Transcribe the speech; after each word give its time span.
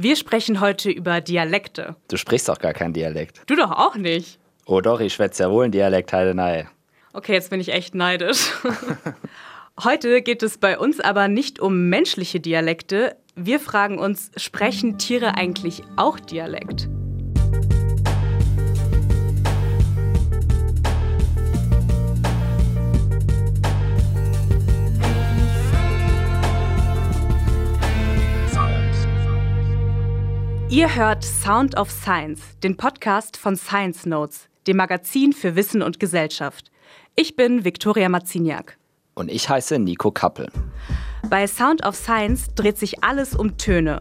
Wir 0.00 0.14
sprechen 0.14 0.60
heute 0.60 0.92
über 0.92 1.20
Dialekte. 1.20 1.96
Du 2.06 2.16
sprichst 2.16 2.48
doch 2.48 2.60
gar 2.60 2.72
kein 2.72 2.92
Dialekt. 2.92 3.42
Du 3.48 3.56
doch 3.56 3.72
auch 3.72 3.96
nicht. 3.96 4.38
Oh 4.64 4.80
doch, 4.80 5.00
ich 5.00 5.12
schwätze 5.12 5.42
ja 5.42 5.50
wohl 5.50 5.64
ein 5.64 5.72
Dialekt, 5.72 6.12
Heidenei. 6.12 6.68
Okay, 7.12 7.32
jetzt 7.32 7.50
bin 7.50 7.58
ich 7.58 7.72
echt 7.72 7.96
neidisch. 7.96 8.52
Heute 9.82 10.22
geht 10.22 10.44
es 10.44 10.58
bei 10.58 10.78
uns 10.78 11.00
aber 11.00 11.26
nicht 11.26 11.58
um 11.58 11.88
menschliche 11.88 12.38
Dialekte. 12.38 13.16
Wir 13.34 13.58
fragen 13.58 13.98
uns, 13.98 14.30
sprechen 14.36 14.98
Tiere 14.98 15.34
eigentlich 15.34 15.82
auch 15.96 16.20
Dialekt? 16.20 16.88
Ihr 30.70 30.94
hört 30.94 31.24
Sound 31.24 31.78
of 31.78 31.90
Science, 31.90 32.42
den 32.62 32.76
Podcast 32.76 33.38
von 33.38 33.56
Science 33.56 34.04
Notes, 34.04 34.50
dem 34.66 34.76
Magazin 34.76 35.32
für 35.32 35.56
Wissen 35.56 35.80
und 35.82 35.98
Gesellschaft. 35.98 36.70
Ich 37.16 37.36
bin 37.36 37.64
Viktoria 37.64 38.10
Maziniak. 38.10 38.76
Und 39.14 39.30
ich 39.30 39.48
heiße 39.48 39.78
Nico 39.78 40.10
Kappel. 40.10 40.50
Bei 41.30 41.46
Sound 41.46 41.86
of 41.86 41.96
Science 41.96 42.48
dreht 42.54 42.76
sich 42.76 43.02
alles 43.02 43.34
um 43.34 43.56
Töne. 43.56 43.98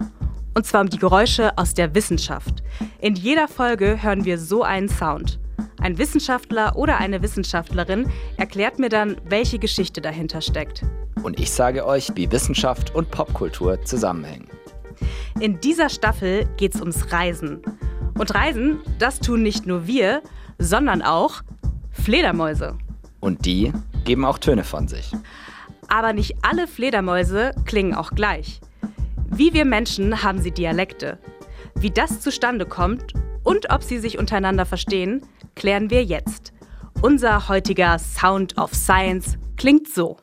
Und 0.55 0.66
zwar 0.66 0.81
um 0.81 0.90
die 0.90 0.99
Geräusche 0.99 1.57
aus 1.57 1.73
der 1.73 1.95
Wissenschaft. 1.95 2.62
In 2.99 3.15
jeder 3.15 3.48
Folge 3.48 4.04
hören 4.04 4.26
wir 4.26 4.38
so 4.38 4.63
einen 4.63 4.90
Sound. 4.90 5.40
Ein 5.79 5.98
Wissenschaftler 5.98 6.76
oder 6.76 6.98
eine 6.98 7.21
Wissenschaftlerin 7.21 8.12
erklärt 8.35 8.77
mir 8.77 8.90
dann, 8.90 9.15
welche 9.23 9.57
Geschichte 9.57 10.02
dahinter 10.02 10.41
steckt. 10.41 10.81
Und 11.23 11.40
ich 11.40 11.49
sage 11.49 11.85
euch, 11.85 12.12
wie 12.15 12.29
Wissenschaft 12.29 12.93
und 12.93 13.09
Popkultur 13.09 13.81
zusammenhängen. 13.84 14.49
In 15.40 15.59
dieser 15.62 15.90
Staffel 15.90 16.48
geht 16.58 16.73
es 16.73 16.82
ums 16.82 17.12
Reisen. 17.12 17.62
Und 18.18 18.34
Reisen, 18.34 18.80
das 18.98 19.20
tun 19.20 19.44
nicht 19.44 19.68
nur 19.68 19.85
wir, 19.85 20.24
sondern 20.57 21.04
auch 21.04 21.44
Fledermäuse. 21.91 22.76
Und 23.20 23.46
die 23.46 23.71
geben 24.04 24.26
auch 24.26 24.40
Töne 24.40 24.63
von 24.63 24.88
sich. 24.88 25.12
Aber 25.90 26.13
nicht 26.13 26.35
alle 26.41 26.68
Fledermäuse 26.68 27.54
klingen 27.66 27.94
auch 27.94 28.12
gleich. 28.12 28.62
Wie 29.29 29.54
wir 29.54 29.66
Menschen 29.66 30.24
haben 30.24 30.41
sie 30.41 30.52
Dialekte. 30.52 31.20
Wie 31.76 31.91
das 31.91 32.22
zustande 32.22 32.66
kommt 32.66 33.13
und 33.44 33.70
ob 33.70 33.84
sie 33.84 33.99
sich 33.99 34.18
untereinander 34.18 34.66
verstehen, 34.66 35.22
klären 35.55 35.91
wir 35.91 36.04
jetzt. 36.04 36.51
Unser 37.01 37.48
heutiger 37.48 37.99
Sound 37.99 38.57
of 38.57 38.74
Science 38.74 39.38
klingt 39.55 39.88
so. 39.88 40.18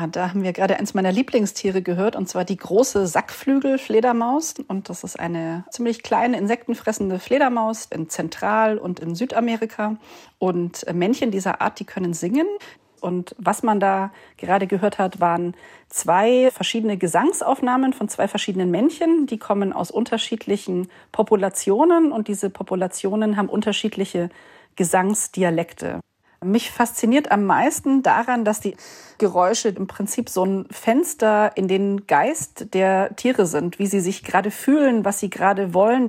Ah, 0.00 0.06
da 0.06 0.28
haben 0.28 0.44
wir 0.44 0.52
gerade 0.52 0.78
eins 0.78 0.94
meiner 0.94 1.10
Lieblingstiere 1.10 1.82
gehört, 1.82 2.14
und 2.14 2.28
zwar 2.28 2.44
die 2.44 2.56
große 2.56 3.08
Sackflügelfledermaus. 3.08 4.54
Und 4.68 4.88
das 4.88 5.02
ist 5.02 5.18
eine 5.18 5.64
ziemlich 5.70 6.04
kleine 6.04 6.38
insektenfressende 6.38 7.18
Fledermaus 7.18 7.86
in 7.86 8.08
Zentral- 8.08 8.78
und 8.78 9.00
in 9.00 9.16
Südamerika. 9.16 9.96
Und 10.38 10.86
Männchen 10.92 11.32
dieser 11.32 11.60
Art, 11.60 11.80
die 11.80 11.84
können 11.84 12.14
singen. 12.14 12.46
Und 13.00 13.34
was 13.38 13.64
man 13.64 13.80
da 13.80 14.12
gerade 14.36 14.68
gehört 14.68 14.98
hat, 14.98 15.20
waren 15.20 15.56
zwei 15.88 16.50
verschiedene 16.52 16.96
Gesangsaufnahmen 16.96 17.92
von 17.92 18.08
zwei 18.08 18.28
verschiedenen 18.28 18.70
Männchen. 18.70 19.26
Die 19.26 19.38
kommen 19.38 19.72
aus 19.72 19.90
unterschiedlichen 19.90 20.88
Populationen 21.10 22.12
und 22.12 22.28
diese 22.28 22.50
Populationen 22.50 23.36
haben 23.36 23.48
unterschiedliche 23.48 24.30
Gesangsdialekte. 24.76 25.98
Mich 26.44 26.70
fasziniert 26.70 27.32
am 27.32 27.44
meisten 27.44 28.02
daran, 28.02 28.44
dass 28.44 28.60
die 28.60 28.76
Geräusche 29.18 29.70
im 29.70 29.88
Prinzip 29.88 30.28
so 30.28 30.44
ein 30.44 30.66
Fenster 30.70 31.56
in 31.56 31.66
den 31.66 32.06
Geist 32.06 32.74
der 32.74 33.16
Tiere 33.16 33.46
sind, 33.46 33.78
wie 33.80 33.86
sie 33.86 34.00
sich 34.00 34.22
gerade 34.22 34.52
fühlen, 34.52 35.04
was 35.04 35.18
sie 35.18 35.30
gerade 35.30 35.74
wollen. 35.74 36.08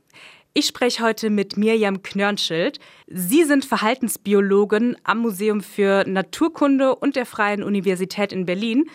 Ich 0.53 0.67
spreche 0.67 1.03
heute 1.03 1.29
mit 1.29 1.57
Mirjam 1.57 2.03
Knörnschild. 2.03 2.79
Sie 3.07 3.43
sind 3.43 3.65
Verhaltensbiologin 3.65 4.97
am 5.03 5.19
Museum 5.19 5.61
für 5.61 6.03
Naturkunde 6.07 6.95
und 6.95 7.15
der 7.15 7.25
Freien 7.25 7.63
Universität 7.63 8.31
in 8.31 8.45
Berlin 8.45 8.89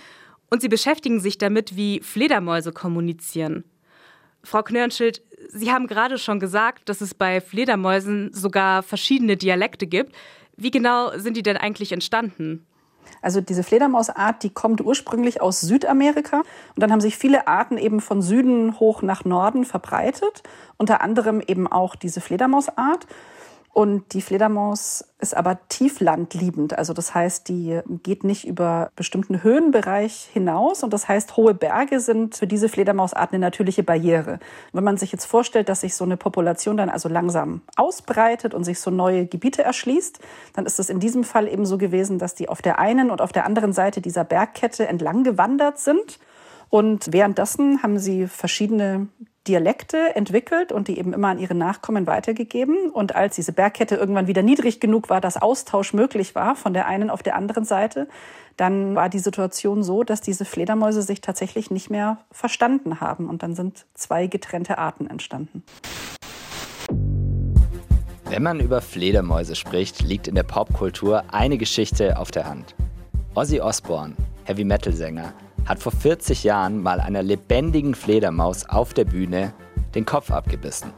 und 0.50 0.60
Sie 0.60 0.68
beschäftigen 0.68 1.18
sich 1.18 1.36
damit, 1.36 1.74
wie 1.74 2.00
Fledermäuse 2.00 2.72
kommunizieren. 2.72 3.64
Frau 4.44 4.62
Knörnschild, 4.62 5.22
Sie 5.48 5.72
haben 5.72 5.86
gerade 5.86 6.18
schon 6.18 6.38
gesagt, 6.38 6.88
dass 6.88 7.00
es 7.00 7.14
bei 7.14 7.40
Fledermäusen 7.40 8.32
sogar 8.32 8.82
verschiedene 8.82 9.36
Dialekte 9.36 9.86
gibt. 9.86 10.14
Wie 10.56 10.70
genau 10.70 11.16
sind 11.18 11.36
die 11.36 11.42
denn 11.42 11.56
eigentlich 11.56 11.92
entstanden? 11.92 12.66
Also 13.22 13.40
diese 13.40 13.62
Fledermausart, 13.62 14.42
die 14.42 14.50
kommt 14.50 14.80
ursprünglich 14.80 15.40
aus 15.40 15.60
Südamerika 15.60 16.38
und 16.38 16.82
dann 16.82 16.92
haben 16.92 17.00
sich 17.00 17.16
viele 17.16 17.46
Arten 17.48 17.78
eben 17.78 18.00
von 18.00 18.22
Süden 18.22 18.78
hoch 18.80 19.02
nach 19.02 19.24
Norden 19.24 19.64
verbreitet, 19.64 20.42
unter 20.76 21.00
anderem 21.00 21.40
eben 21.40 21.66
auch 21.66 21.96
diese 21.96 22.20
Fledermausart. 22.20 23.06
Und 23.74 24.14
die 24.14 24.22
Fledermaus 24.22 25.04
ist 25.18 25.36
aber 25.36 25.58
tieflandliebend. 25.68 26.78
Also 26.78 26.92
das 26.92 27.12
heißt, 27.12 27.48
die 27.48 27.80
geht 28.04 28.22
nicht 28.22 28.46
über 28.46 28.92
bestimmten 28.94 29.42
Höhenbereich 29.42 30.30
hinaus. 30.32 30.84
Und 30.84 30.92
das 30.92 31.08
heißt, 31.08 31.36
hohe 31.36 31.54
Berge 31.54 31.98
sind 31.98 32.36
für 32.36 32.46
diese 32.46 32.68
Fledermausart 32.68 33.32
eine 33.32 33.40
natürliche 33.40 33.82
Barriere. 33.82 34.38
Wenn 34.72 34.84
man 34.84 34.96
sich 34.96 35.10
jetzt 35.10 35.24
vorstellt, 35.24 35.68
dass 35.68 35.80
sich 35.80 35.96
so 35.96 36.04
eine 36.04 36.16
Population 36.16 36.76
dann 36.76 36.88
also 36.88 37.08
langsam 37.08 37.62
ausbreitet 37.74 38.54
und 38.54 38.62
sich 38.62 38.78
so 38.78 38.92
neue 38.92 39.26
Gebiete 39.26 39.64
erschließt, 39.64 40.20
dann 40.52 40.66
ist 40.66 40.78
es 40.78 40.88
in 40.88 41.00
diesem 41.00 41.24
Fall 41.24 41.48
eben 41.48 41.66
so 41.66 41.76
gewesen, 41.76 42.20
dass 42.20 42.36
die 42.36 42.48
auf 42.48 42.62
der 42.62 42.78
einen 42.78 43.10
und 43.10 43.20
auf 43.20 43.32
der 43.32 43.44
anderen 43.44 43.72
Seite 43.72 44.00
dieser 44.00 44.22
Bergkette 44.22 44.86
entlang 44.86 45.24
gewandert 45.24 45.80
sind. 45.80 46.20
Und 46.68 47.12
währenddessen 47.12 47.82
haben 47.82 47.98
sie 47.98 48.28
verschiedene 48.28 49.08
Dialekte 49.46 50.16
entwickelt 50.16 50.72
und 50.72 50.88
die 50.88 50.98
eben 50.98 51.12
immer 51.12 51.28
an 51.28 51.38
ihre 51.38 51.54
Nachkommen 51.54 52.06
weitergegeben. 52.06 52.90
Und 52.90 53.14
als 53.14 53.36
diese 53.36 53.52
Bergkette 53.52 53.96
irgendwann 53.96 54.26
wieder 54.26 54.42
niedrig 54.42 54.80
genug 54.80 55.10
war, 55.10 55.20
dass 55.20 55.40
Austausch 55.40 55.92
möglich 55.92 56.34
war 56.34 56.56
von 56.56 56.72
der 56.72 56.86
einen 56.86 57.10
auf 57.10 57.22
der 57.22 57.36
anderen 57.36 57.64
Seite, 57.64 58.08
dann 58.56 58.94
war 58.94 59.08
die 59.08 59.18
Situation 59.18 59.82
so, 59.82 60.04
dass 60.04 60.20
diese 60.20 60.44
Fledermäuse 60.44 61.02
sich 61.02 61.20
tatsächlich 61.20 61.70
nicht 61.70 61.90
mehr 61.90 62.18
verstanden 62.30 63.00
haben. 63.00 63.28
Und 63.28 63.42
dann 63.42 63.54
sind 63.54 63.84
zwei 63.94 64.26
getrennte 64.26 64.78
Arten 64.78 65.06
entstanden. 65.08 65.62
Wenn 68.26 68.42
man 68.42 68.60
über 68.60 68.80
Fledermäuse 68.80 69.54
spricht, 69.54 70.02
liegt 70.02 70.26
in 70.26 70.34
der 70.34 70.42
Popkultur 70.42 71.24
eine 71.30 71.58
Geschichte 71.58 72.18
auf 72.18 72.30
der 72.30 72.46
Hand. 72.46 72.74
Ozzy 73.34 73.60
Osbourne, 73.60 74.14
Heavy-Metal-Sänger, 74.44 75.34
hat 75.66 75.82
vor 75.82 75.92
40 75.92 76.44
Jahren 76.44 76.82
mal 76.82 77.00
einer 77.00 77.22
lebendigen 77.22 77.94
Fledermaus 77.94 78.68
auf 78.68 78.94
der 78.94 79.04
Bühne 79.04 79.52
den 79.94 80.04
Kopf 80.04 80.30
abgebissen. 80.30 80.92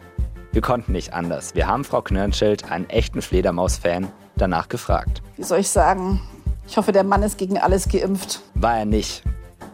Wir 0.53 0.63
konnten 0.63 0.93
nicht 0.93 1.13
anders. 1.13 1.55
Wir 1.55 1.67
haben 1.67 1.85
Frau 1.85 2.01
Knörnschild, 2.01 2.71
einen 2.71 2.89
echten 2.89 3.21
Fledermaus-Fan, 3.21 4.09
danach 4.37 4.69
gefragt. 4.69 5.23
Wie 5.37 5.43
soll 5.43 5.61
ich 5.61 5.69
sagen? 5.69 6.21
Ich 6.67 6.77
hoffe, 6.77 6.93
der 6.93 7.05
Mann 7.05 7.23
ist 7.23 7.39
gegen 7.39 7.59
alles 7.59 7.89
geimpft. 7.89 8.41
War 8.55 8.79
er 8.79 8.85
nicht. 8.87 9.23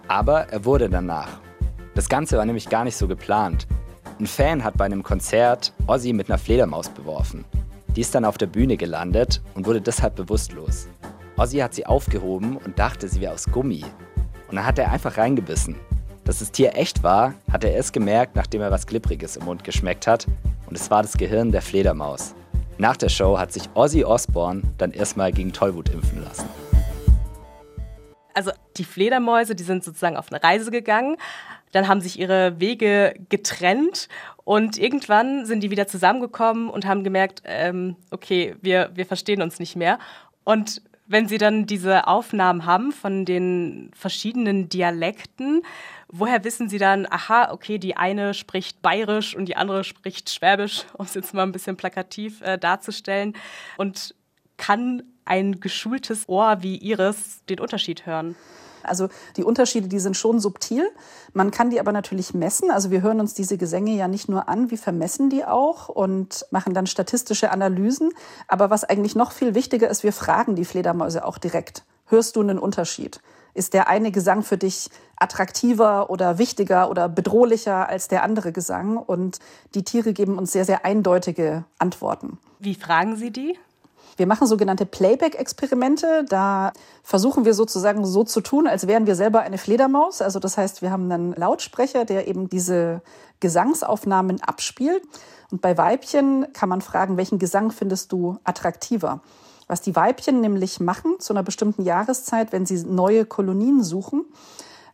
Aber 0.08 0.48
er 0.48 0.64
wurde 0.64 0.90
danach. 0.90 1.28
Das 1.94 2.08
Ganze 2.08 2.36
war 2.36 2.44
nämlich 2.44 2.68
gar 2.68 2.84
nicht 2.84 2.96
so 2.96 3.06
geplant. 3.06 3.66
Ein 4.18 4.26
Fan 4.26 4.64
hat 4.64 4.76
bei 4.76 4.84
einem 4.84 5.02
Konzert 5.02 5.72
Ozzy 5.86 6.12
mit 6.12 6.28
einer 6.28 6.38
Fledermaus 6.38 6.88
beworfen. 6.88 7.44
Die 7.96 8.00
ist 8.00 8.14
dann 8.14 8.24
auf 8.24 8.38
der 8.38 8.46
Bühne 8.46 8.76
gelandet 8.76 9.42
und 9.54 9.66
wurde 9.66 9.80
deshalb 9.80 10.16
bewusstlos. 10.16 10.88
Ozzy 11.36 11.58
hat 11.58 11.74
sie 11.74 11.86
aufgehoben 11.86 12.56
und 12.56 12.78
dachte, 12.78 13.08
sie 13.08 13.20
wäre 13.20 13.34
aus 13.34 13.46
Gummi. 13.50 13.84
Und 14.52 14.56
dann 14.56 14.66
hat 14.66 14.78
er 14.78 14.92
einfach 14.92 15.16
reingebissen. 15.16 15.76
Dass 16.24 16.40
das 16.40 16.52
Tier 16.52 16.76
echt 16.76 17.02
war, 17.02 17.32
hat 17.50 17.64
er 17.64 17.72
erst 17.72 17.94
gemerkt, 17.94 18.36
nachdem 18.36 18.60
er 18.60 18.70
was 18.70 18.86
Glibbriges 18.86 19.36
im 19.36 19.46
Mund 19.46 19.64
geschmeckt 19.64 20.06
hat. 20.06 20.26
Und 20.66 20.76
es 20.76 20.90
war 20.90 21.00
das 21.00 21.16
Gehirn 21.16 21.52
der 21.52 21.62
Fledermaus. 21.62 22.34
Nach 22.76 22.98
der 22.98 23.08
Show 23.08 23.38
hat 23.38 23.50
sich 23.50 23.70
Ozzy 23.72 24.04
Osbourne 24.04 24.60
dann 24.76 24.90
erstmal 24.90 25.32
gegen 25.32 25.54
Tollwut 25.54 25.88
impfen 25.88 26.22
lassen. 26.22 26.46
Also 28.34 28.50
die 28.76 28.84
Fledermäuse, 28.84 29.54
die 29.54 29.62
sind 29.62 29.84
sozusagen 29.84 30.18
auf 30.18 30.30
eine 30.30 30.44
Reise 30.44 30.70
gegangen, 30.70 31.16
dann 31.70 31.88
haben 31.88 32.02
sich 32.02 32.18
ihre 32.18 32.60
Wege 32.60 33.14
getrennt 33.30 34.10
und 34.44 34.76
irgendwann 34.76 35.46
sind 35.46 35.62
die 35.62 35.70
wieder 35.70 35.86
zusammengekommen 35.86 36.68
und 36.68 36.84
haben 36.84 37.04
gemerkt, 37.04 37.40
ähm, 37.46 37.96
okay, 38.10 38.54
wir, 38.60 38.90
wir 38.92 39.06
verstehen 39.06 39.40
uns 39.40 39.58
nicht 39.58 39.76
mehr. 39.76 39.98
Und 40.44 40.82
wenn 41.12 41.28
Sie 41.28 41.38
dann 41.38 41.66
diese 41.66 42.06
Aufnahmen 42.06 42.64
haben 42.64 42.90
von 42.90 43.24
den 43.26 43.90
verschiedenen 43.94 44.70
Dialekten, 44.70 45.62
woher 46.08 46.42
wissen 46.42 46.70
Sie 46.70 46.78
dann, 46.78 47.06
aha, 47.08 47.52
okay, 47.52 47.78
die 47.78 47.96
eine 47.96 48.32
spricht 48.32 48.80
bayerisch 48.80 49.36
und 49.36 49.44
die 49.44 49.56
andere 49.56 49.84
spricht 49.84 50.30
schwäbisch, 50.30 50.84
um 50.94 51.04
es 51.04 51.14
jetzt 51.14 51.34
mal 51.34 51.42
ein 51.42 51.52
bisschen 51.52 51.76
plakativ 51.76 52.40
äh, 52.40 52.58
darzustellen? 52.58 53.34
Und 53.76 54.14
kann 54.56 55.02
ein 55.24 55.60
geschultes 55.60 56.28
Ohr 56.28 56.62
wie 56.62 56.76
Ihres 56.76 57.44
den 57.44 57.60
Unterschied 57.60 58.06
hören? 58.06 58.34
Also 58.84 59.08
die 59.36 59.44
Unterschiede, 59.44 59.88
die 59.88 59.98
sind 59.98 60.16
schon 60.16 60.40
subtil. 60.40 60.88
Man 61.32 61.50
kann 61.50 61.70
die 61.70 61.80
aber 61.80 61.92
natürlich 61.92 62.34
messen. 62.34 62.70
Also 62.70 62.90
wir 62.90 63.02
hören 63.02 63.20
uns 63.20 63.34
diese 63.34 63.58
Gesänge 63.58 63.92
ja 63.92 64.08
nicht 64.08 64.28
nur 64.28 64.48
an, 64.48 64.70
wir 64.70 64.78
vermessen 64.78 65.30
die 65.30 65.44
auch 65.44 65.88
und 65.88 66.46
machen 66.50 66.74
dann 66.74 66.86
statistische 66.86 67.50
Analysen. 67.50 68.10
Aber 68.48 68.70
was 68.70 68.84
eigentlich 68.84 69.14
noch 69.14 69.32
viel 69.32 69.54
wichtiger 69.54 69.88
ist, 69.88 70.02
wir 70.02 70.12
fragen 70.12 70.56
die 70.56 70.64
Fledermäuse 70.64 71.24
auch 71.24 71.38
direkt. 71.38 71.84
Hörst 72.06 72.36
du 72.36 72.40
einen 72.40 72.58
Unterschied? 72.58 73.20
Ist 73.54 73.74
der 73.74 73.88
eine 73.88 74.10
Gesang 74.12 74.42
für 74.42 74.56
dich 74.56 74.88
attraktiver 75.16 76.10
oder 76.10 76.38
wichtiger 76.38 76.90
oder 76.90 77.08
bedrohlicher 77.08 77.88
als 77.88 78.08
der 78.08 78.22
andere 78.22 78.52
Gesang? 78.52 78.96
Und 78.96 79.38
die 79.74 79.84
Tiere 79.84 80.12
geben 80.12 80.38
uns 80.38 80.52
sehr, 80.52 80.64
sehr 80.64 80.84
eindeutige 80.84 81.64
Antworten. 81.78 82.38
Wie 82.58 82.74
fragen 82.74 83.16
Sie 83.16 83.30
die? 83.30 83.58
Wir 84.16 84.26
machen 84.26 84.46
sogenannte 84.46 84.86
Playback-Experimente. 84.86 86.24
Da 86.28 86.72
versuchen 87.02 87.44
wir 87.44 87.54
sozusagen 87.54 88.04
so 88.04 88.24
zu 88.24 88.40
tun, 88.40 88.66
als 88.66 88.86
wären 88.86 89.06
wir 89.06 89.14
selber 89.14 89.40
eine 89.40 89.58
Fledermaus. 89.58 90.22
Also 90.22 90.38
das 90.38 90.58
heißt, 90.58 90.82
wir 90.82 90.90
haben 90.90 91.10
einen 91.10 91.32
Lautsprecher, 91.34 92.04
der 92.04 92.28
eben 92.28 92.48
diese 92.48 93.02
Gesangsaufnahmen 93.40 94.40
abspielt. 94.42 95.02
Und 95.50 95.60
bei 95.60 95.76
Weibchen 95.76 96.46
kann 96.52 96.68
man 96.68 96.80
fragen, 96.80 97.16
welchen 97.16 97.38
Gesang 97.38 97.72
findest 97.72 98.12
du 98.12 98.38
attraktiver? 98.44 99.20
Was 99.68 99.80
die 99.80 99.96
Weibchen 99.96 100.40
nämlich 100.40 100.80
machen 100.80 101.16
zu 101.18 101.32
einer 101.32 101.42
bestimmten 101.42 101.82
Jahreszeit, 101.82 102.52
wenn 102.52 102.66
sie 102.66 102.84
neue 102.84 103.24
Kolonien 103.24 103.82
suchen, 103.82 104.24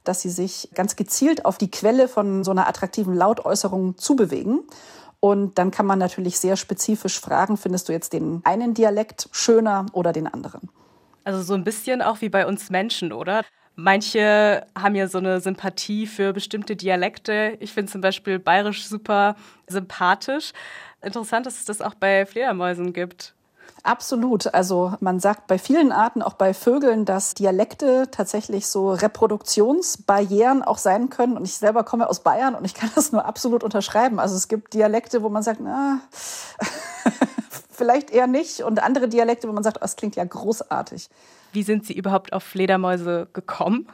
dass 0.05 0.21
sie 0.21 0.31
sich 0.31 0.71
ganz 0.75 0.97
gezielt 0.97 1.45
auf 1.45 1.59
die 1.59 1.71
Quelle 1.71 2.09
von 2.09 2.45
so 2.45 2.51
einer 2.51 2.69
attraktiven 2.69 3.15
Lautäußerung 3.15 3.99
zubewegen. 3.99 4.61
Und 5.21 5.59
dann 5.59 5.71
kann 5.71 5.87
man 5.87 5.99
natürlich 5.99 6.39
sehr 6.39 6.57
spezifisch 6.57 7.21
fragen, 7.21 7.57
findest 7.57 7.89
du 7.89 7.93
jetzt 7.93 8.13
den 8.13 8.41
einen 8.45 8.75
Dialekt 8.75 9.29
schöner 9.33 9.87
oder 9.93 10.13
den 10.13 10.27
anderen? 10.27 10.69
Also 11.25 11.43
so 11.43 11.55
ein 11.55 11.65
bisschen 11.65 12.03
auch 12.03 12.21
wie 12.21 12.29
bei 12.29 12.47
uns 12.47 12.71
Menschen, 12.71 13.13
oder? 13.13 13.43
Manche 13.75 14.67
haben 14.77 14.95
ja 14.95 15.07
so 15.07 15.19
eine 15.19 15.41
Sympathie 15.41 16.07
für 16.07 16.33
bestimmte 16.33 16.75
Dialekte. 16.75 17.57
Ich 17.61 17.73
finde 17.73 17.93
zum 17.93 18.01
Beispiel 18.01 18.39
bayerisch 18.39 18.87
super 18.87 19.37
sympathisch. 19.69 20.53
Interessant, 21.01 21.47
dass 21.47 21.59
es 21.59 21.65
das 21.65 21.81
auch 21.81 21.95
bei 21.95 22.27
Fledermäusen 22.27 22.93
gibt. 22.93 23.35
Absolut. 23.83 24.53
Also 24.55 24.95
man 25.01 25.21
sagt 25.21 25.47
bei 25.47 25.59
vielen 25.59 25.93
Arten, 25.93 26.23
auch 26.23 26.35
bei 26.35 26.53
Vögeln, 26.55 27.05
dass 27.05 27.35
Dialekte 27.35 28.09
tatsächlich 28.11 28.67
so 28.67 28.93
Reproduktionsbarrieren 28.93 30.63
auch 30.63 30.79
sein 30.79 31.11
können. 31.11 31.37
Und 31.37 31.45
ich 31.45 31.55
selber 31.55 31.85
komme 31.85 32.09
aus 32.09 32.21
Bayern 32.21 32.55
und 32.55 32.65
ich 32.65 32.75
kann 32.75 32.91
das 32.95 33.13
nur 33.13 33.25
absolut 33.25 33.63
unterschreiben. 33.65 34.19
Also 34.19 34.37
es 34.37 34.49
gibt 34.49 34.75
Dialekte, 34.75 35.23
wo 35.23 35.29
man 35.29 35.43
sagt, 35.43 35.61
na, 35.61 36.01
vielleicht 37.71 38.11
eher 38.11 38.27
nicht. 38.27 38.63
Und 38.63 38.83
andere 38.83 39.09
Dialekte, 39.09 39.49
wo 39.49 39.53
man 39.53 39.63
sagt, 39.63 39.79
oh, 39.79 39.83
das 39.83 39.97
klingt 39.97 40.17
ja 40.17 40.25
großartig. 40.25 41.09
Wie 41.53 41.63
sind 41.63 41.87
Sie 41.87 41.95
überhaupt 41.95 42.33
auf 42.33 42.43
Fledermäuse 42.43 43.29
gekommen? 43.33 43.89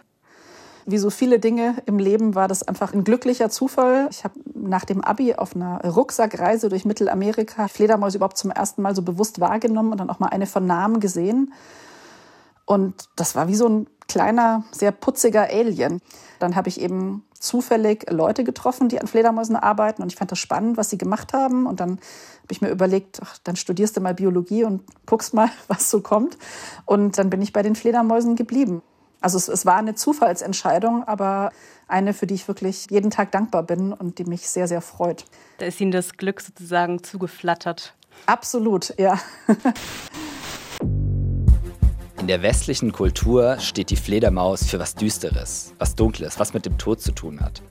Wie 0.87 0.99
so 0.99 1.09
viele 1.09 1.39
Dinge 1.39 1.77
im 1.87 1.99
Leben 1.99 2.35
war 2.35 2.47
das 2.47 2.63
einfach 2.63 2.93
ein 2.93 3.05
glücklicher 3.05 3.49
Zufall. 3.49 4.09
Ich 4.11 4.25
habe 4.25 4.35
nach 4.55 4.85
dem 4.85 5.03
Abi 5.03 5.35
auf 5.35 5.57
einer 5.57 5.81
Rucksackreise 5.83 6.69
durch 6.69 6.85
Mittelamerika 6.85 7.69
Fledermäuse 7.69 8.19
überhaupt 8.19 8.37
zum 8.37 8.51
ersten 8.51 8.83
Mal 8.83 8.95
so 8.95 9.03
bewusst 9.03 9.41
wahrgenommen 9.41 9.93
und 9.93 9.99
dann 9.99 10.11
auch 10.11 10.19
mal 10.19 10.29
eine 10.29 10.47
von 10.47 10.67
Namen 10.67 11.01
gesehen. 11.01 11.55
Und 12.67 13.09
das 13.17 13.35
war 13.35 13.49
wie 13.49 13.55
so 13.55 13.69
ein 13.69 13.87
kleiner, 14.09 14.65
sehr 14.73 14.93
putziger 14.93 15.49
Alien. 15.51 16.01
Dann 16.39 16.57
habe 16.57 16.69
ich 16.69 16.81
eben 16.81 17.25
zufällig 17.33 18.11
Leute 18.11 18.45
getroffen, 18.45 18.89
die 18.89 19.01
an 19.01 19.07
Fledermäusen 19.07 19.57
arbeiten. 19.57 20.03
Und 20.03 20.13
ich 20.13 20.17
fand 20.17 20.33
das 20.33 20.39
spannend, 20.39 20.77
was 20.77 20.91
sie 20.91 20.99
gemacht 20.99 21.33
haben. 21.33 21.67
Und 21.67 21.81
dann 21.81 21.93
habe 21.93 22.51
ich 22.51 22.61
mir 22.61 22.71
überlegt, 22.71 23.21
ach, 23.23 23.39
dann 23.45 23.57
studierst 23.57 23.97
du 23.97 24.01
mal 24.01 24.15
Biologie 24.15 24.65
und 24.65 24.83
guckst 25.07 25.35
mal, 25.35 25.51
was 25.69 25.91
so 25.91 26.01
kommt. 26.01 26.39
Und 26.85 27.19
dann 27.19 27.31
bin 27.31 27.43
ich 27.43 27.53
bei 27.53 27.63
den 27.63 27.77
Fledermäusen 27.77 28.37
geblieben. 28.37 28.83
Also 29.25 29.39
es, 29.39 29.49
es 29.49 29.65
war 29.65 29.77
eine 29.77 29.95
Zufallsentscheidung, 29.95 31.05
aber 31.09 31.51
eine, 31.89 32.13
für 32.13 32.27
die 32.27 32.35
ich 32.35 32.47
wirklich 32.47 32.89
jeden 32.91 33.11
Tag 33.11 33.33
dankbar 33.33 33.63
bin 33.63 33.95
und 33.95 34.19
die 34.19 34.25
mich 34.25 34.51
sehr, 34.51 34.69
sehr 34.69 34.83
freut. 34.83 35.25
Da 35.57 35.65
ist 35.65 35.81
Ihnen 35.81 35.93
das 35.93 36.19
Glück 36.19 36.43
sozusagen 36.43 37.03
zugeflattert. 37.03 37.95
Absolut, 38.27 38.93
ja. 38.99 39.19
In 42.19 42.27
der 42.27 42.43
westlichen 42.43 42.93
Kultur 42.93 43.59
steht 43.61 43.89
die 43.89 43.97
Fledermaus 43.97 44.67
für 44.67 44.79
was 44.79 44.95
Düsteres, 44.95 45.73
was 45.79 45.95
Dunkles, 45.95 46.39
was 46.39 46.53
mit 46.53 46.67
dem 46.67 46.77
Tod 46.77 47.01
zu 47.01 47.13
tun 47.13 47.41
hat. 47.41 47.63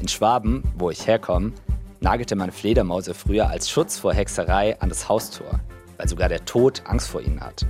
In 0.00 0.08
Schwaben, 0.08 0.62
wo 0.76 0.90
ich 0.90 1.06
herkomme, 1.06 1.54
nagelte 2.00 2.36
man 2.36 2.52
Fledermäuse 2.52 3.14
früher 3.14 3.48
als 3.48 3.70
Schutz 3.70 3.98
vor 3.98 4.12
Hexerei 4.12 4.78
an 4.82 4.90
das 4.90 5.08
Haustor, 5.08 5.58
weil 5.96 6.06
sogar 6.06 6.28
der 6.28 6.44
Tod 6.44 6.82
Angst 6.84 7.08
vor 7.08 7.22
ihnen 7.22 7.40
hat. 7.40 7.64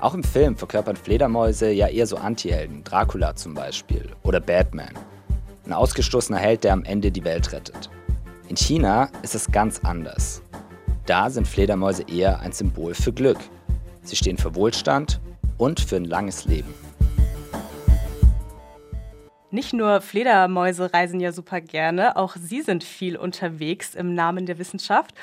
Auch 0.00 0.14
im 0.14 0.22
Film 0.22 0.56
verkörpern 0.56 0.94
Fledermäuse 0.94 1.72
ja 1.72 1.88
eher 1.88 2.06
so 2.06 2.16
Antihelden, 2.16 2.84
Dracula 2.84 3.34
zum 3.34 3.54
Beispiel 3.54 4.08
oder 4.22 4.38
Batman. 4.38 4.92
Ein 5.66 5.72
ausgestoßener 5.72 6.38
Held, 6.38 6.62
der 6.62 6.72
am 6.72 6.84
Ende 6.84 7.10
die 7.10 7.24
Welt 7.24 7.52
rettet. 7.52 7.90
In 8.48 8.56
China 8.56 9.10
ist 9.22 9.34
es 9.34 9.50
ganz 9.50 9.80
anders. 9.80 10.40
Da 11.06 11.28
sind 11.30 11.48
Fledermäuse 11.48 12.04
eher 12.06 12.38
ein 12.40 12.52
Symbol 12.52 12.94
für 12.94 13.12
Glück. 13.12 13.38
Sie 14.02 14.14
stehen 14.14 14.38
für 14.38 14.54
Wohlstand 14.54 15.20
und 15.56 15.80
für 15.80 15.96
ein 15.96 16.04
langes 16.04 16.44
Leben. 16.44 16.72
Nicht 19.50 19.72
nur 19.72 20.00
Fledermäuse 20.00 20.92
reisen 20.92 21.18
ja 21.20 21.32
super 21.32 21.60
gerne, 21.60 22.16
auch 22.16 22.36
sie 22.36 22.62
sind 22.62 22.84
viel 22.84 23.16
unterwegs 23.16 23.94
im 23.94 24.14
Namen 24.14 24.46
der 24.46 24.58
Wissenschaft. 24.58 25.14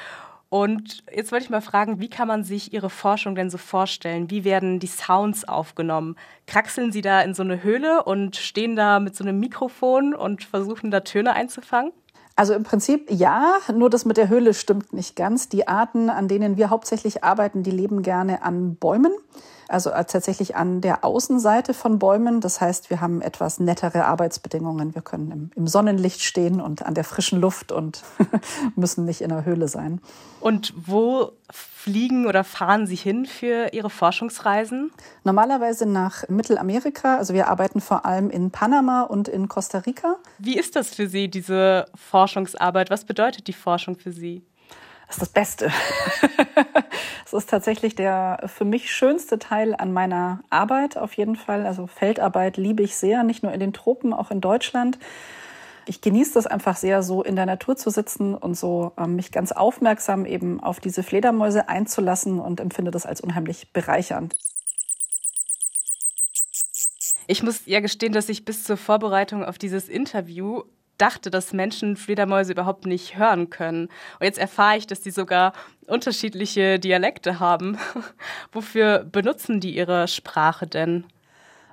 Und 0.56 1.04
jetzt 1.14 1.34
wollte 1.34 1.44
ich 1.44 1.50
mal 1.50 1.60
fragen, 1.60 2.00
wie 2.00 2.10
kann 2.10 2.30
man 2.30 2.46
sich 2.46 2.72
Ihre 2.72 2.90
Forschung 2.90 3.36
denn 3.36 3.50
so 3.50 3.58
vorstellen? 3.58 4.30
Wie 4.30 4.46
werden 4.46 4.80
die 4.80 4.88
Sounds 4.88 5.46
aufgenommen? 5.46 6.16
Kraxeln 6.48 6.94
Sie 6.94 7.02
da 7.02 7.20
in 7.20 7.34
so 7.34 7.44
eine 7.44 7.62
Höhle 7.62 8.06
und 8.06 8.38
stehen 8.38 8.78
da 8.78 9.02
mit 9.02 9.18
so 9.18 9.26
einem 9.26 9.38
Mikrofon 9.38 10.16
und 10.16 10.46
versuchen 10.46 10.92
da 10.92 11.02
Töne 11.02 11.34
einzufangen? 11.34 11.92
Also 12.38 12.54
im 12.54 12.64
Prinzip 12.64 13.12
ja, 13.12 13.58
nur 13.74 13.90
das 13.90 14.06
mit 14.06 14.16
der 14.16 14.30
Höhle 14.30 14.54
stimmt 14.54 14.94
nicht 14.94 15.18
ganz. 15.18 15.50
Die 15.50 15.68
Arten, 15.68 16.10
an 16.10 16.30
denen 16.30 16.56
wir 16.56 16.70
hauptsächlich 16.70 17.22
arbeiten, 17.22 17.62
die 17.62 17.72
leben 17.72 18.02
gerne 18.02 18.42
an 18.42 18.78
Bäumen 18.78 19.12
also 19.68 19.90
äh, 19.90 20.06
tatsächlich 20.06 20.56
an 20.56 20.82
der 20.82 21.04
Außenseite 21.04 21.74
von 21.74 22.00
Bäumen. 22.00 22.42
Das 22.42 22.62
heißt, 22.62 22.90
wir 22.90 23.02
haben 23.02 23.22
etwas 23.22 23.60
nettere 23.60 24.06
Arbeitsbedingungen. 24.06 24.96
Wir 24.96 25.02
können 25.02 25.32
im, 25.32 25.52
im 25.56 25.68
Sonnenlicht 25.68 26.22
stehen 26.22 26.62
und 26.62 26.86
an 26.86 26.94
der 26.94 27.04
frischen 27.04 27.40
Luft 27.40 27.72
und 27.72 28.04
müssen 28.76 29.06
nicht 29.06 29.22
in 29.22 29.30
der 29.30 29.46
Höhle 29.46 29.68
sein. 29.68 30.02
Und 30.40 30.74
wo 30.76 31.32
fliegen 31.52 32.26
oder 32.28 32.44
fahren 32.44 32.88
Sie 32.88 32.96
hin 32.96 33.26
für 33.26 33.74
Ihre 33.74 33.90
Forschungsreisen? 33.90 34.92
Normalerweise 35.24 35.86
nach 35.86 36.28
Mittelamerika. 36.30 37.18
Also 37.18 37.34
wir 37.34 37.48
arbeiten 37.48 37.82
vor 37.82 38.06
allem 38.06 38.30
in 38.30 38.52
Panama 38.52 39.04
und 39.04 39.28
in 39.28 39.48
Costa 39.48 39.80
Rica. 39.80 40.18
Wie 40.38 40.58
ist 40.58 40.76
das 40.76 40.90
für 40.90 41.08
Sie, 41.08 41.30
diese 41.30 41.86
Forschungsarbeit? 41.96 42.90
Was 42.90 43.06
bedeutet 43.06 43.48
die 43.48 43.54
Forschung 43.54 43.98
für 43.98 44.12
Sie? 44.12 44.44
Das 45.08 45.18
ist 45.18 45.22
das 45.22 45.30
Beste. 45.30 45.72
das 47.24 47.34
ist 47.34 47.50
tatsächlich 47.50 47.96
der 47.96 48.40
für 48.48 48.66
mich 48.66 48.92
schönste 48.92 49.40
Teil 49.40 49.76
an 49.76 49.94
meiner 49.94 50.42
Arbeit 50.50 50.98
auf 50.98 51.14
jeden 51.14 51.36
Fall. 51.36 51.66
Also 51.66 51.88
Feldarbeit 51.88 52.58
liebe 52.58 52.84
ich 52.84 52.96
sehr, 52.96 53.24
nicht 53.24 53.44
nur 53.44 53.52
in 53.52 53.60
den 53.60 53.74
Tropen, 53.74 54.14
auch 54.14 54.32
in 54.32 54.42
Deutschland. 54.42 54.98
Ich 55.88 56.02
genieße 56.02 56.34
das 56.34 56.48
einfach 56.48 56.78
sehr, 56.78 57.04
so 57.04 57.22
in 57.22 57.36
der 57.36 57.46
Natur 57.46 57.76
zu 57.76 57.92
sitzen 57.92 58.34
und 58.34 58.56
so 58.56 58.94
ähm, 58.98 59.16
mich 59.16 59.32
ganz 59.32 59.52
aufmerksam 59.52 60.26
eben 60.26 60.60
auf 60.60 60.80
diese 60.80 61.04
Fledermäuse 61.04 61.70
einzulassen 61.70 62.40
und 62.40 62.60
empfinde 62.60 62.90
das 62.90 63.06
als 63.06 63.22
unheimlich 63.22 63.72
bereichernd. 63.72 64.36
Ich 67.28 67.44
muss 67.44 67.66
ja 67.66 67.80
gestehen, 67.80 68.14
dass 68.14 68.30
ich 68.30 68.46
bis 68.46 68.64
zur 68.64 68.78
Vorbereitung 68.78 69.44
auf 69.44 69.58
dieses 69.58 69.90
Interview 69.90 70.64
dachte, 70.98 71.30
dass 71.30 71.54
Menschen 71.54 71.98
Fledermäuse 71.98 72.54
überhaupt 72.54 72.86
nicht 72.86 73.18
hören 73.18 73.50
können. 73.50 73.88
Und 74.20 74.26
jetzt 74.26 74.38
erfahre 74.38 74.78
ich, 74.78 74.88
dass 74.88 75.02
die 75.02 75.12
sogar 75.12 75.54
unterschiedliche 75.88 76.80
Dialekte 76.80 77.40
haben. 77.40 77.78
Wofür 78.52 79.00
benutzen 79.00 79.60
die 79.60 79.76
ihre 79.76 80.08
Sprache 80.08 80.68
denn? 80.68 81.06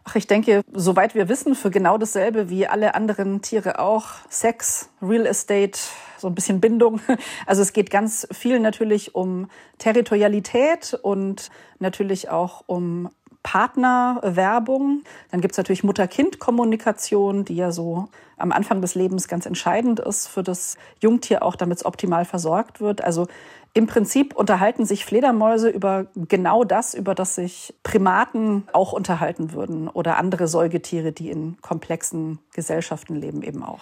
Ach, 0.05 0.17
ich 0.17 0.27
denke, 0.27 0.63
soweit 0.73 1.15
wir 1.15 1.29
wissen, 1.29 1.55
für 1.55 1.71
genau 1.71 1.97
dasselbe 1.97 2.51
wie 2.51 2.67
alle 2.67 2.97
anderen 2.97 3.41
Tiere 3.41 3.79
auch. 3.79 4.07
Sex, 4.29 4.91
Real 5.01 5.27
Estate, 5.27 5.79
so 6.19 6.27
ein 6.27 6.35
bisschen 6.35 6.61
Bindung. 6.61 7.01
Also 7.47 7.63
es 7.63 7.73
geht 7.73 7.91
ganz 7.91 8.27
viel 8.33 8.59
natürlich 8.59 9.15
um 9.15 9.49
Territorialität 9.79 10.99
und 11.03 11.51
natürlich 11.79 12.31
auch 12.31 12.65
um 12.67 13.11
Partnerwerbung. 13.43 15.03
Dann 15.31 15.41
gibt 15.41 15.53
es 15.53 15.59
natürlich 15.59 15.85
Mutter-Kind-Kommunikation, 15.85 17.45
die 17.45 17.57
ja 17.57 17.73
so 17.73 18.09
am 18.37 18.53
Anfang 18.53 18.81
des 18.81 18.95
Lebens 18.95 19.29
ganz 19.29 19.47
entscheidend 19.47 20.01
ist 20.01 20.29
für 20.29 20.43
das 20.43 20.77
Jungtier 21.01 21.43
auch, 21.43 21.57
damit 21.57 21.79
es 21.79 21.85
optimal 21.85 22.25
versorgt 22.25 22.81
wird. 22.81 23.03
Also 23.03 23.27
im 23.75 23.87
Prinzip 23.87 24.37
unterhalten 24.37 24.85
sich 24.85 25.05
Fledermäuse 25.05 25.71
über 25.71 26.07
genau 26.15 26.63
das, 26.65 26.95
über 26.95 27.15
das 27.15 27.37
sich 27.37 27.75
Primaten 27.83 28.69
auch 28.73 28.93
unterhalten 28.93 29.53
würden 29.53 29.89
oder 29.89 30.19
andere 30.19 30.47
Säugetiere, 30.47 31.13
die 31.13 31.31
in 31.31 31.61
komplexen 31.63 32.39
Gesellschaften 32.53 33.15
leben, 33.15 33.43
eben 33.43 33.63
auch. 33.63 33.81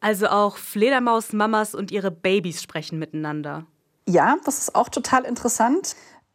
Also 0.00 0.26
auch 0.28 0.56
Fledermausmamas 0.56 1.74
und 1.74 1.90
ihre 1.90 2.10
Babys 2.10 2.62
sprechen 2.62 2.98
miteinander. 2.98 3.64
Ja, 4.06 4.36
das 4.44 4.58
ist 4.58 4.74
auch 4.74 4.88
total 4.88 5.24
interessant. 5.24 5.94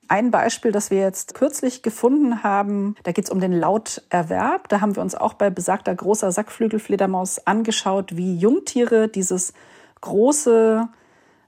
Ein 0.09 0.31
Beispiel, 0.31 0.71
das 0.71 0.89
wir 0.89 0.99
jetzt 0.99 1.33
kürzlich 1.33 1.81
gefunden 1.81 2.43
haben, 2.43 2.95
da 3.03 3.11
geht 3.11 3.25
es 3.25 3.31
um 3.31 3.41
den 3.41 3.51
Lauterwerb. 3.51 4.69
Da 4.69 4.79
haben 4.79 4.95
wir 4.95 5.01
uns 5.01 5.15
auch 5.15 5.33
bei 5.33 5.49
besagter 5.49 5.93
großer 5.93 6.31
Sackflügelfledermaus 6.31 7.45
angeschaut, 7.45 8.15
wie 8.15 8.37
Jungtiere 8.37 9.09
dieses 9.09 9.53
große 10.01 10.87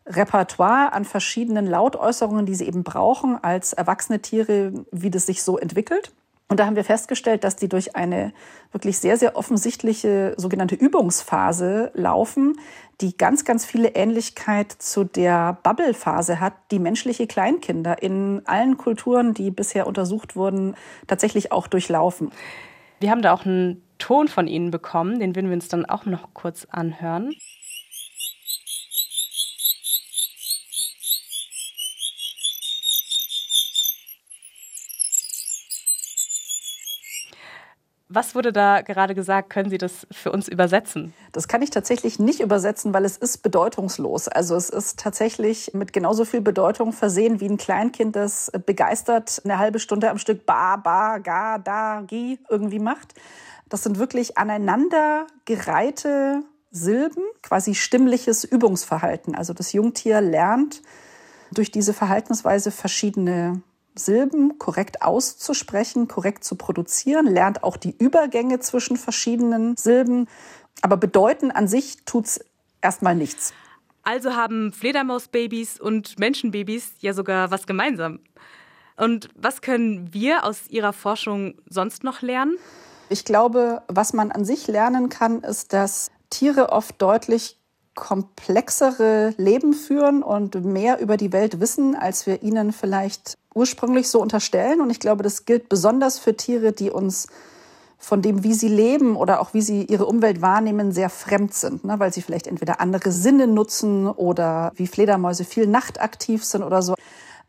Repertoire 0.05 0.91
an 0.91 1.05
verschiedenen 1.05 1.67
Lautäußerungen, 1.67 2.45
die 2.45 2.55
sie 2.55 2.67
eben 2.67 2.83
brauchen 2.83 3.41
als 3.41 3.73
erwachsene 3.73 4.19
Tiere, 4.21 4.85
wie 4.91 5.11
das 5.11 5.27
sich 5.27 5.43
so 5.43 5.57
entwickelt. 5.57 6.11
Und 6.49 6.59
da 6.59 6.65
haben 6.65 6.75
wir 6.75 6.83
festgestellt, 6.83 7.43
dass 7.43 7.55
die 7.55 7.69
durch 7.69 7.95
eine 7.95 8.33
wirklich 8.71 8.97
sehr, 8.97 9.17
sehr 9.17 9.35
offensichtliche 9.35 10.33
sogenannte 10.35 10.73
Übungsphase 10.73 11.91
laufen, 11.93 12.59
die 13.01 13.15
ganz, 13.15 13.45
ganz 13.45 13.65
viele 13.65 13.89
Ähnlichkeit 13.89 14.71
zu 14.71 15.03
der 15.03 15.59
Bubble-Phase 15.61 16.39
hat, 16.39 16.53
die 16.71 16.79
menschliche 16.79 17.27
Kleinkinder 17.27 18.01
in 18.01 18.41
allen 18.45 18.77
Kulturen, 18.77 19.35
die 19.35 19.51
bisher 19.51 19.85
untersucht 19.85 20.35
wurden, 20.35 20.75
tatsächlich 21.05 21.51
auch 21.51 21.67
durchlaufen. 21.67 22.31
Wir 22.99 23.11
haben 23.11 23.21
da 23.21 23.31
auch 23.31 23.45
einen 23.45 23.83
Ton 23.99 24.27
von 24.27 24.47
Ihnen 24.47 24.71
bekommen, 24.71 25.19
den 25.19 25.35
würden 25.35 25.49
wir 25.49 25.55
uns 25.55 25.67
dann 25.67 25.85
auch 25.85 26.05
noch 26.05 26.33
kurz 26.33 26.65
anhören. 26.65 27.31
Was 38.11 38.33
wurde 38.33 38.51
da 38.51 38.81
gerade 38.81 39.13
gesagt? 39.13 39.51
Können 39.51 39.69
Sie 39.69 39.77
das 39.77 40.07
für 40.09 40.31
uns 40.31 40.47
übersetzen? 40.47 41.13
Das 41.31 41.47
kann 41.47 41.61
ich 41.61 41.69
tatsächlich 41.69 42.17
nicht 42.17 42.39
übersetzen, 42.39 42.91
weil 42.91 43.05
es 43.05 43.17
ist 43.17 43.43
bedeutungslos. 43.43 44.27
Also 44.27 44.55
es 44.55 44.71
ist 44.71 44.99
tatsächlich 44.99 45.75
mit 45.75 45.93
genauso 45.93 46.25
viel 46.25 46.41
Bedeutung 46.41 46.91
versehen, 46.91 47.39
wie 47.39 47.47
ein 47.47 47.57
Kleinkind 47.57 48.15
das 48.15 48.51
begeistert 48.65 49.43
eine 49.43 49.59
halbe 49.59 49.77
Stunde 49.77 50.09
am 50.09 50.17
Stück 50.17 50.47
ba, 50.47 50.77
ba, 50.77 51.19
ga, 51.19 51.59
da, 51.59 52.01
gi 52.01 52.39
irgendwie 52.49 52.79
macht. 52.79 53.13
Das 53.69 53.83
sind 53.83 53.99
wirklich 53.99 54.39
aneinandergereihte 54.39 56.41
Silben, 56.71 57.21
quasi 57.43 57.75
stimmliches 57.75 58.43
Übungsverhalten. 58.43 59.35
Also 59.35 59.53
das 59.53 59.71
Jungtier 59.71 60.19
lernt 60.19 60.81
durch 61.51 61.69
diese 61.69 61.93
Verhaltensweise 61.93 62.71
verschiedene 62.71 63.61
Silben 63.95 64.57
korrekt 64.59 65.01
auszusprechen, 65.01 66.07
korrekt 66.07 66.43
zu 66.43 66.55
produzieren, 66.55 67.25
lernt 67.25 67.63
auch 67.63 67.77
die 67.77 67.95
Übergänge 67.97 68.59
zwischen 68.59 68.97
verschiedenen 68.97 69.75
Silben. 69.77 70.27
Aber 70.81 70.97
bedeuten 70.97 71.51
an 71.51 71.67
sich 71.67 72.05
tut's 72.05 72.39
erstmal 72.81 73.15
nichts. 73.15 73.53
Also 74.03 74.35
haben 74.35 74.71
Fledermausbabys 74.71 75.79
und 75.79 76.17
Menschenbabys 76.19 76.93
ja 76.99 77.13
sogar 77.13 77.51
was 77.51 77.67
gemeinsam. 77.67 78.19
Und 78.97 79.29
was 79.35 79.61
können 79.61 80.13
wir 80.13 80.43
aus 80.43 80.67
Ihrer 80.69 80.93
Forschung 80.93 81.55
sonst 81.69 82.03
noch 82.03 82.21
lernen? 82.21 82.55
Ich 83.09 83.25
glaube, 83.25 83.81
was 83.87 84.13
man 84.13 84.31
an 84.31 84.45
sich 84.45 84.67
lernen 84.67 85.09
kann, 85.09 85.41
ist, 85.41 85.73
dass 85.73 86.11
Tiere 86.29 86.71
oft 86.71 87.01
deutlich 87.01 87.57
komplexere 87.95 89.33
Leben 89.37 89.73
führen 89.73 90.23
und 90.23 90.63
mehr 90.63 90.99
über 90.99 91.17
die 91.17 91.33
Welt 91.33 91.59
wissen, 91.59 91.95
als 91.95 92.27
wir 92.27 92.43
ihnen 92.43 92.71
vielleicht 92.71 93.37
ursprünglich 93.53 94.09
so 94.09 94.21
unterstellen. 94.21 94.81
Und 94.81 94.89
ich 94.89 94.99
glaube, 94.99 95.23
das 95.23 95.45
gilt 95.45 95.69
besonders 95.69 96.19
für 96.19 96.35
Tiere, 96.35 96.71
die 96.71 96.89
uns 96.91 97.27
von 97.99 98.21
dem, 98.21 98.43
wie 98.43 98.53
sie 98.53 98.69
leben 98.69 99.17
oder 99.17 99.41
auch 99.41 99.53
wie 99.53 99.61
sie 99.61 99.83
ihre 99.83 100.05
Umwelt 100.05 100.41
wahrnehmen, 100.41 100.93
sehr 100.93 101.09
fremd 101.09 101.53
sind, 101.53 101.83
ne? 101.83 101.99
weil 101.99 102.13
sie 102.13 102.21
vielleicht 102.21 102.47
entweder 102.47 102.79
andere 102.79 103.11
Sinne 103.11 103.45
nutzen 103.45 104.07
oder 104.07 104.71
wie 104.75 104.87
Fledermäuse 104.87 105.43
viel 105.43 105.67
nachtaktiv 105.67 106.45
sind 106.45 106.63
oder 106.63 106.81
so. 106.81 106.95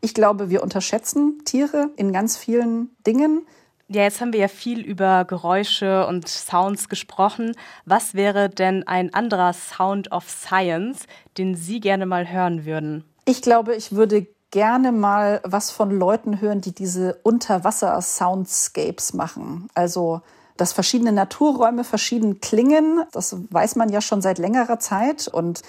Ich 0.01 0.13
glaube, 0.13 0.49
wir 0.49 0.61
unterschätzen 0.61 1.43
Tiere 1.45 1.89
in 1.95 2.11
ganz 2.11 2.35
vielen 2.35 2.89
Dingen. 3.07 3.45
Ja, 3.87 4.03
jetzt 4.03 4.19
haben 4.19 4.33
wir 4.33 4.39
ja 4.39 4.47
viel 4.47 4.81
über 4.81 5.25
Geräusche 5.25 6.05
und 6.07 6.27
Sounds 6.27 6.89
gesprochen. 6.89 7.55
Was 7.85 8.13
wäre 8.13 8.49
denn 8.49 8.87
ein 8.87 9.13
anderer 9.13 9.53
Sound 9.53 10.11
of 10.11 10.29
Science, 10.29 11.05
den 11.37 11.55
Sie 11.55 11.79
gerne 11.79 12.05
mal 12.05 12.31
hören 12.31 12.65
würden? 12.65 13.03
Ich 13.25 13.41
glaube, 13.41 13.75
ich 13.75 13.93
würde 13.93 14.27
gerne 14.51 14.91
mal 14.91 15.41
was 15.43 15.71
von 15.71 15.89
Leuten 15.91 16.41
hören, 16.41 16.61
die 16.61 16.73
diese 16.73 17.15
Unterwasser-Soundscapes 17.23 19.13
machen. 19.13 19.69
Also, 19.73 20.21
dass 20.57 20.73
verschiedene 20.73 21.13
Naturräume 21.13 21.83
verschieden 21.83 22.41
klingen, 22.41 23.03
das 23.13 23.35
weiß 23.49 23.77
man 23.77 23.89
ja 23.89 24.01
schon 24.01 24.21
seit 24.21 24.37
längerer 24.37 24.77
Zeit 24.79 25.27
und 25.27 25.61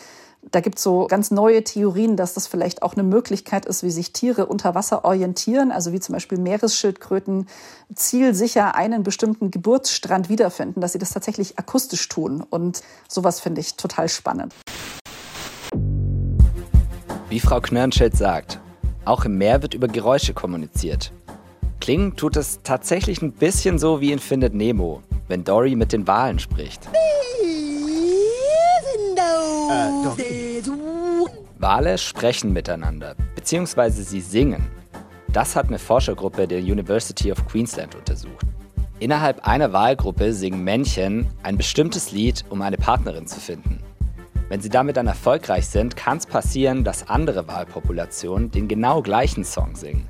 da 0.51 0.61
gibt 0.61 0.79
es 0.79 0.83
so 0.83 1.07
ganz 1.07 1.31
neue 1.31 1.63
Theorien, 1.63 2.17
dass 2.17 2.35
das 2.35 2.49
vielleicht 2.49 2.83
auch 2.83 2.95
eine 2.95 3.05
Möglichkeit 3.05 3.65
ist, 3.65 3.85
wie 3.85 3.93
sich 3.93 4.13
Tiere 4.13 4.47
unter 4.47 4.75
Wasser 4.75 5.05
orientieren, 5.05 5.71
also 5.71 5.93
wie 5.93 6.01
zum 6.01 6.15
Beispiel 6.15 6.37
Meeresschildkröten 6.37 7.47
zielsicher 7.95 8.75
einen 8.75 9.05
bestimmten 9.05 9.53
Geburtsstrand 9.53 10.29
wiederfinden, 10.29 10.81
dass 10.81 10.93
sie 10.93 10.99
das 10.99 11.11
tatsächlich 11.11 11.61
akustisch 11.61 12.09
tun. 12.09 12.43
Und 12.43 12.83
sowas 13.09 13.39
finde 13.39 13.61
ich 13.61 13.77
total 13.77 14.09
spannend. 14.09 14.53
Wie 17.29 17.39
Frau 17.39 17.61
Knörnschild 17.61 18.17
sagt, 18.17 18.61
auch 19.05 19.25
im 19.25 19.39
Meer 19.39 19.63
wird 19.63 19.75
über 19.75 19.89
Geräusche 19.89 20.35
kommuniziert. 20.35 21.13
Klingen 21.81 22.17
tut 22.17 22.37
es 22.37 22.61
tatsächlich 22.63 23.23
ein 23.23 23.33
bisschen 23.33 23.79
so 23.79 24.01
wie 24.01 24.13
in 24.13 24.21
Findet 24.21 24.55
Nemo, 24.55 25.03
wenn 25.29 25.43
Dory 25.43 25.75
mit 25.75 25.93
den 25.93 26.07
Walen 26.07 26.39
spricht. 26.39 26.89
Wale 31.59 31.99
sprechen 31.99 32.53
miteinander, 32.53 33.17
beziehungsweise 33.35 34.05
sie 34.05 34.21
singen. 34.21 34.69
Das 35.33 35.57
hat 35.57 35.69
eine 35.69 35.79
Forschergruppe 35.79 36.47
der 36.47 36.61
University 36.61 37.33
of 37.33 37.45
Queensland 37.47 37.95
untersucht. 37.95 38.47
Innerhalb 39.01 39.45
einer 39.49 39.73
Wahlgruppe 39.73 40.33
singen 40.33 40.63
Männchen 40.63 41.27
ein 41.43 41.57
bestimmtes 41.57 42.13
Lied, 42.13 42.45
um 42.51 42.63
eine 42.63 42.77
Partnerin 42.77 43.27
zu 43.27 43.41
finden. 43.41 43.82
Wenn 44.53 44.61
sie 44.61 44.69
damit 44.69 44.99
dann 44.99 45.07
erfolgreich 45.07 45.67
sind, 45.67 45.97
kann 45.97 46.19
es 46.19 46.27
passieren, 46.27 46.85
dass 46.85 47.09
andere 47.09 47.49
Wahlpopulationen 47.49 48.51
den 48.51 48.69
genau 48.69 49.01
gleichen 49.01 49.45
Song 49.45 49.75
singen, 49.77 50.07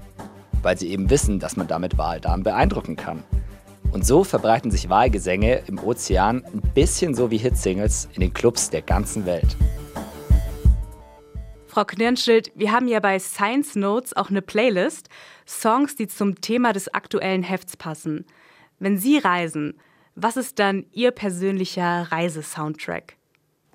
weil 0.63 0.77
sie 0.77 0.91
eben 0.91 1.11
wissen, 1.11 1.39
dass 1.39 1.57
man 1.57 1.69
damit 1.69 1.97
Wahldamen 1.97 2.43
beeindrucken 2.43 2.97
kann. 2.97 3.23
Und 3.93 4.05
so 4.05 4.25
verbreiten 4.25 4.73
sich 4.73 4.89
Wahlgesänge 4.89 5.63
im 5.69 5.79
Ozean 5.79 6.45
ein 6.45 6.61
bisschen 6.75 7.15
so 7.15 7.31
wie 7.31 7.37
Hitsingles 7.37 8.09
in 8.15 8.21
den 8.21 8.35
Clubs 8.35 8.69
der 8.69 8.83
ganzen 8.83 9.27
Welt. 9.27 9.57
Frau 11.69 11.85
Knirnschild, 11.85 12.51
wir 12.57 12.73
haben 12.73 12.89
ja 12.89 12.99
bei 12.99 13.21
Science 13.21 13.77
Notes 13.77 14.13
auch 14.17 14.31
eine 14.31 14.43
Playlist, 14.43 15.09
Songs, 15.47 15.95
die 15.95 16.09
zum 16.09 16.41
Thema 16.41 16.73
des 16.73 16.93
aktuellen 16.93 17.45
Hefts 17.45 17.77
passen. 17.77 18.27
Wenn 18.81 18.99
Sie 18.99 19.19
reisen, 19.19 19.79
was 20.17 20.37
ist 20.37 20.59
dann 20.59 20.87
Ihr 20.91 21.13
persönlicher 21.13 22.09
Reisesoundtrack? 22.11 23.19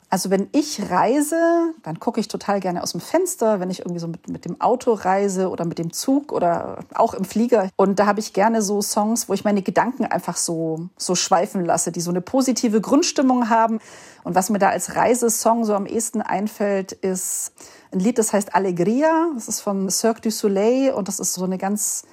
Also 0.09 0.29
wenn 0.29 0.47
ich 0.53 0.89
reise, 0.89 1.73
dann 1.83 1.99
gucke 1.99 2.21
ich 2.21 2.29
total 2.29 2.61
gerne 2.61 2.81
aus 2.81 2.93
dem 2.93 3.01
Fenster, 3.01 3.59
wenn 3.59 3.69
ich 3.69 3.79
irgendwie 3.79 3.99
so 3.99 4.07
mit, 4.07 4.29
mit 4.29 4.45
dem 4.45 4.61
Auto 4.61 4.93
reise 4.93 5.49
oder 5.49 5.65
mit 5.65 5.79
dem 5.79 5.91
Zug 5.91 6.31
oder 6.31 6.79
auch 6.93 7.13
im 7.13 7.25
Flieger. 7.25 7.69
Und 7.75 7.99
da 7.99 8.05
habe 8.05 8.21
ich 8.21 8.31
gerne 8.31 8.61
so 8.61 8.81
Songs, 8.81 9.27
wo 9.27 9.33
ich 9.33 9.43
meine 9.43 9.61
Gedanken 9.61 10.05
einfach 10.05 10.37
so, 10.37 10.87
so 10.95 11.13
schweifen 11.15 11.65
lasse, 11.65 11.91
die 11.91 11.99
so 11.99 12.09
eine 12.09 12.21
positive 12.21 12.79
Grundstimmung 12.79 13.49
haben. 13.49 13.79
Und 14.23 14.33
was 14.33 14.49
mir 14.49 14.59
da 14.59 14.69
als 14.69 14.95
Reisesong 14.95 15.65
so 15.65 15.73
am 15.73 15.85
ehesten 15.85 16.21
einfällt, 16.21 16.93
ist 16.93 17.51
ein 17.91 17.99
Lied, 17.99 18.17
das 18.17 18.31
heißt 18.31 18.55
Allegria. 18.55 19.31
Das 19.33 19.49
ist 19.49 19.59
von 19.59 19.89
Cirque 19.89 20.21
du 20.21 20.31
Soleil 20.31 20.93
und 20.93 21.09
das 21.09 21.19
ist 21.19 21.33
so 21.33 21.43
eine 21.43 21.57
ganz 21.57 22.03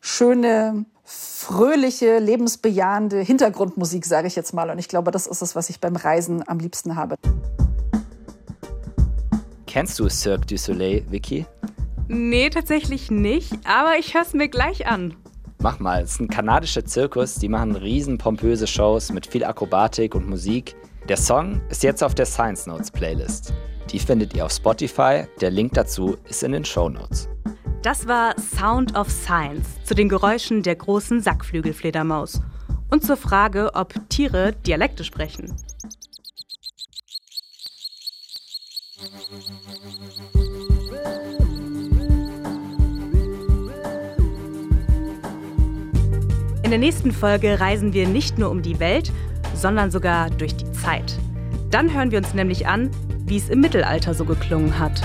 schöne 0.00 0.86
fröhliche, 1.08 2.18
lebensbejahende 2.18 3.20
Hintergrundmusik, 3.20 4.04
sage 4.04 4.28
ich 4.28 4.36
jetzt 4.36 4.52
mal. 4.52 4.68
Und 4.68 4.78
ich 4.78 4.88
glaube, 4.88 5.10
das 5.10 5.26
ist 5.26 5.40
es, 5.40 5.56
was 5.56 5.70
ich 5.70 5.80
beim 5.80 5.96
Reisen 5.96 6.46
am 6.46 6.58
liebsten 6.58 6.96
habe. 6.96 7.14
Kennst 9.66 9.98
du 9.98 10.08
Cirque 10.10 10.46
du 10.46 10.58
Soleil, 10.58 11.04
Vicky? 11.08 11.46
Nee, 12.08 12.50
tatsächlich 12.50 13.10
nicht, 13.10 13.52
aber 13.64 13.98
ich 13.98 14.14
höre 14.14 14.22
es 14.22 14.34
mir 14.34 14.48
gleich 14.48 14.86
an. 14.86 15.14
Mach 15.60 15.78
mal, 15.78 16.02
es 16.02 16.12
ist 16.12 16.20
ein 16.20 16.28
kanadischer 16.28 16.84
Zirkus, 16.84 17.36
die 17.36 17.48
machen 17.48 17.74
riesen 17.74 18.18
pompöse 18.18 18.66
Shows 18.66 19.10
mit 19.10 19.26
viel 19.26 19.44
Akrobatik 19.44 20.14
und 20.14 20.28
Musik. 20.28 20.76
Der 21.08 21.16
Song 21.16 21.60
ist 21.70 21.82
jetzt 21.82 22.02
auf 22.02 22.14
der 22.14 22.26
Science 22.26 22.66
Notes 22.66 22.90
Playlist. 22.90 23.54
Die 23.90 23.98
findet 23.98 24.34
ihr 24.34 24.44
auf 24.44 24.52
Spotify, 24.52 25.24
der 25.40 25.50
Link 25.50 25.72
dazu 25.72 26.18
ist 26.28 26.42
in 26.42 26.52
den 26.52 26.64
Show 26.64 26.88
Notes. 26.88 27.28
Das 27.82 28.08
war 28.08 28.34
Sound 28.38 28.96
of 28.96 29.08
Science 29.08 29.82
zu 29.84 29.94
den 29.94 30.08
Geräuschen 30.08 30.64
der 30.64 30.74
großen 30.74 31.20
Sackflügelfledermaus 31.20 32.40
und 32.90 33.04
zur 33.04 33.16
Frage, 33.16 33.70
ob 33.74 33.94
Tiere 34.08 34.52
Dialekte 34.66 35.04
sprechen. 35.04 35.54
In 46.64 46.70
der 46.70 46.78
nächsten 46.80 47.12
Folge 47.12 47.60
reisen 47.60 47.92
wir 47.92 48.08
nicht 48.08 48.38
nur 48.38 48.50
um 48.50 48.60
die 48.60 48.80
Welt, 48.80 49.12
sondern 49.54 49.92
sogar 49.92 50.30
durch 50.30 50.56
die 50.56 50.70
Zeit. 50.72 51.16
Dann 51.70 51.94
hören 51.94 52.10
wir 52.10 52.18
uns 52.18 52.34
nämlich 52.34 52.66
an, 52.66 52.90
wie 53.24 53.36
es 53.36 53.48
im 53.48 53.60
Mittelalter 53.60 54.14
so 54.14 54.24
geklungen 54.24 54.78
hat. 54.78 55.00